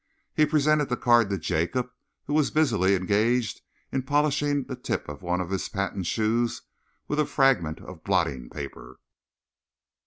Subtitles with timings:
[0.33, 1.91] He presented the card to Jacob,
[2.25, 3.61] who was busily engaged
[3.91, 6.63] in polishing the tip of one of his patent shoes
[7.07, 8.97] with a fragment of blotting paper.